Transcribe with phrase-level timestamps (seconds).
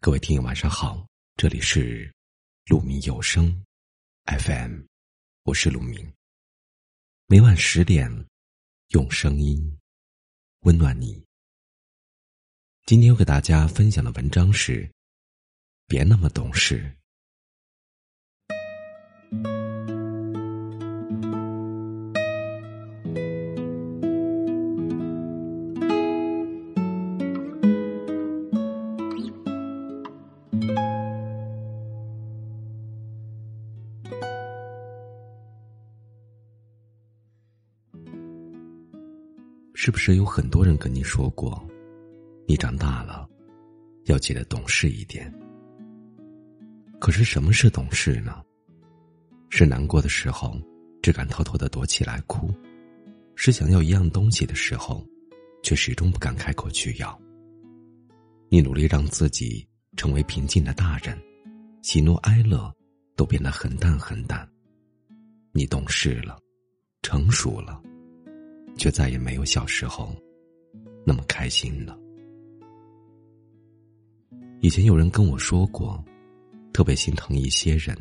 [0.00, 2.08] 各位听友晚上好，这里是
[2.66, 3.64] 鲁明有声
[4.26, 4.82] FM，
[5.42, 6.12] 我是鲁明。
[7.26, 8.08] 每晚十点，
[8.90, 9.76] 用声音
[10.60, 11.20] 温暖你。
[12.86, 14.88] 今天要给大家分享的文章是：
[15.88, 16.96] 别那么懂事。
[39.80, 41.64] 是不是有很多人跟你说过，
[42.48, 43.28] 你长大了，
[44.06, 45.32] 要记得懂事一点？
[46.98, 48.42] 可是什么是懂事呢？
[49.50, 50.60] 是难过的时候，
[51.00, 52.48] 只敢偷偷的躲起来哭；
[53.36, 55.06] 是想要一样东西的时候，
[55.62, 57.16] 却始终不敢开口去要。
[58.48, 59.64] 你努力让自己
[59.96, 61.16] 成为平静的大人，
[61.82, 62.68] 喜怒哀乐
[63.14, 64.44] 都变得很淡很淡。
[65.52, 66.36] 你懂事了，
[67.00, 67.80] 成熟了。
[68.78, 70.14] 却再也没有小时候
[71.04, 71.98] 那么开心了。
[74.60, 76.02] 以前有人跟我说过，
[76.72, 77.96] 特别心疼一些人，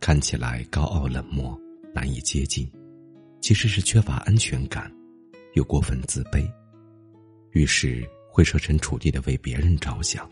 [0.00, 1.58] 看起来高傲冷漠、
[1.94, 2.70] 难以接近，
[3.40, 4.92] 其实是缺乏安全感，
[5.54, 6.50] 又过分自卑，
[7.52, 10.28] 于是会设身处地的为别人着想，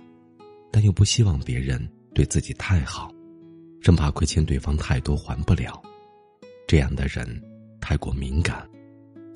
[0.70, 3.10] 但又不希望别人对自己太好，
[3.80, 5.80] 生怕亏欠对方太多还不了。
[6.66, 7.26] 这样的人
[7.80, 8.68] 太过敏感。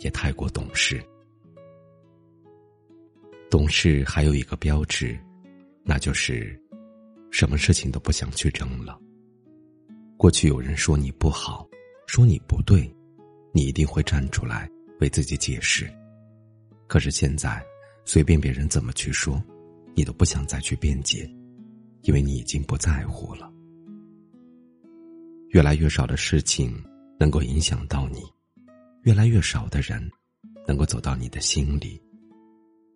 [0.00, 1.02] 也太过懂事，
[3.50, 5.18] 懂事还有一个标志，
[5.82, 6.60] 那就是
[7.30, 8.98] 什么事情都不想去争了。
[10.16, 11.66] 过去有人说你不好，
[12.06, 12.92] 说你不对，
[13.52, 14.70] 你一定会站出来
[15.00, 15.90] 为自己解释。
[16.86, 17.64] 可是现在，
[18.04, 19.42] 随便别人怎么去说，
[19.94, 21.30] 你都不想再去辩解，
[22.02, 23.50] 因为你已经不在乎了。
[25.50, 26.82] 越来越少的事情
[27.18, 28.20] 能够影响到你。
[29.02, 30.10] 越来越少的人
[30.66, 32.00] 能够走到你的心里，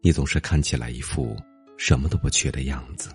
[0.03, 1.35] 你总是看起来一副
[1.79, 3.09] 什么都不缺的样子。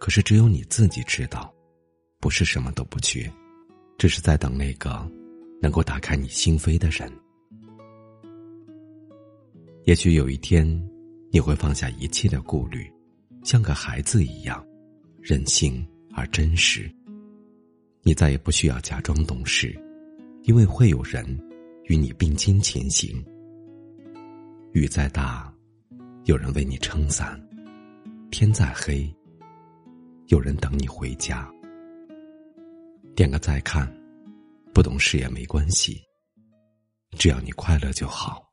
[0.00, 1.54] 可是只有你自己知道，
[2.18, 3.32] 不是什么都不缺，
[3.98, 5.08] 只是在等那个
[5.62, 7.10] 能够打开你心扉的人。
[9.84, 10.66] 也许有一天，
[11.30, 12.92] 你会放下一切的顾虑，
[13.44, 14.66] 像个孩子一样
[15.20, 16.90] 任性而真实。
[18.02, 19.72] 你再也不需要假装懂事，
[20.42, 21.24] 因为会有人。
[21.86, 23.24] 与你并肩前行，
[24.72, 25.52] 雨再大，
[26.24, 27.38] 有人为你撑伞；
[28.30, 29.08] 天再黑，
[30.26, 31.48] 有人等你回家。
[33.14, 33.86] 点个再看，
[34.74, 36.02] 不懂事也没关系，
[37.12, 38.45] 只要你快乐就好。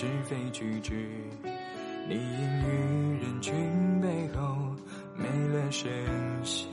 [0.00, 0.94] 是非曲直，
[2.08, 2.20] 你隐
[2.62, 4.56] 于人群背后
[5.14, 5.90] 没了声
[6.42, 6.68] 息。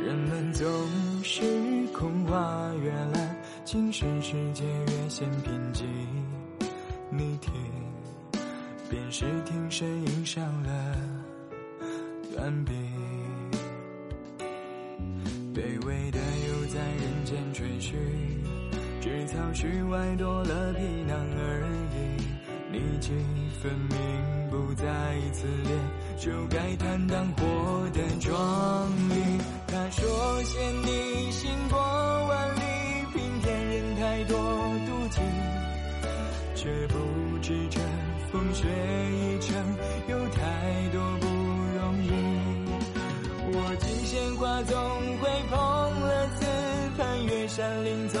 [0.00, 0.64] 人们总
[1.24, 1.42] 是
[1.88, 5.82] 空话越滥，精神世界越显贫瘠。
[7.10, 7.52] 你听，
[8.88, 10.96] 便是听声音上了
[12.32, 12.72] 断臂。
[15.52, 17.98] 卑微的又在人间追寻。
[19.12, 22.16] 只草絮外多了皮囊而已，
[22.72, 23.10] 你既
[23.60, 23.98] 分明
[24.50, 24.86] 不再
[25.32, 25.78] 自恋，
[26.16, 27.44] 就该坦荡活
[27.92, 29.14] 得壮丽。
[29.66, 32.60] 他说嫌你行过万里，
[33.12, 34.38] 平添人太多
[34.88, 35.20] 妒忌，
[36.54, 36.96] 却不
[37.42, 37.80] 知这
[38.32, 39.54] 风雪一程
[40.08, 41.26] 有太多不
[41.76, 42.08] 容易。
[43.54, 44.74] 我见鲜花总
[45.18, 45.58] 会碰
[46.00, 46.46] 了瓷
[46.96, 48.18] 盘，越山林总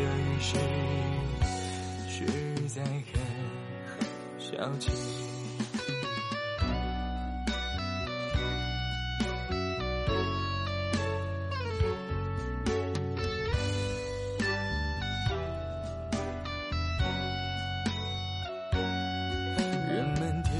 [0.00, 0.56] 这雨是
[2.08, 2.24] 实
[2.68, 3.20] 在很
[4.38, 4.90] 小气。
[19.86, 20.50] 人们听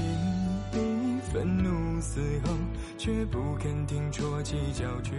[0.71, 2.53] 你愤怒嘶吼，
[2.95, 5.15] 却不肯听戳起脚去。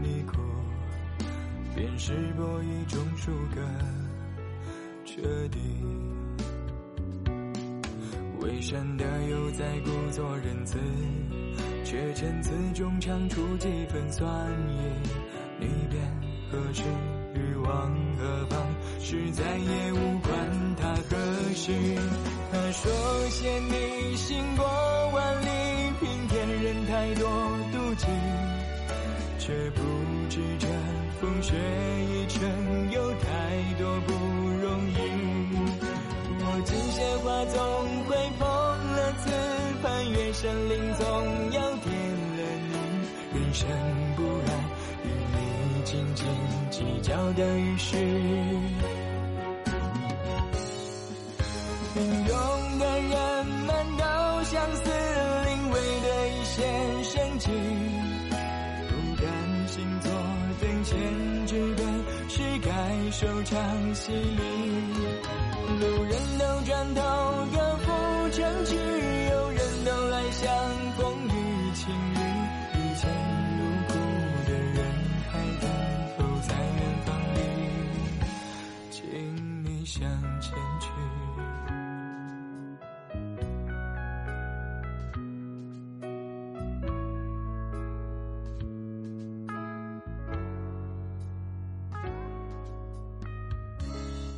[0.00, 0.55] 你哭。
[1.76, 3.60] 便是博一种输个
[5.04, 5.58] 彻底。
[8.40, 10.78] 伪善的又在故作仁慈，
[11.84, 14.28] 却却陈词中唱出几分酸
[14.68, 14.78] 意。
[15.58, 16.02] 你便
[16.50, 16.82] 何时
[17.34, 18.66] 欲往何方？
[19.00, 21.16] 是再也无关他何
[21.54, 21.72] 时。
[22.52, 24.66] 他说嫌你行过
[25.14, 25.46] 万里，
[26.00, 27.28] 平添人太多
[27.72, 28.06] 妒忌，
[29.38, 29.80] 却不
[30.28, 30.68] 知这
[31.20, 33.26] 风雪一程有太
[33.78, 34.94] 多不容易。
[36.38, 37.56] 我今些话总
[38.04, 38.46] 会碰
[38.94, 39.24] 了刺，
[39.82, 41.04] 攀越山林总
[41.52, 41.88] 要点
[42.36, 42.72] 了你，
[43.32, 43.66] 人生
[44.14, 44.48] 不然
[45.04, 45.36] 与你
[45.84, 46.26] 斤斤
[46.70, 47.96] 计较的于事。
[63.06, 64.42] 一首唱戏里
[65.78, 67.02] 路人都转头
[67.52, 68.76] 歌护成绩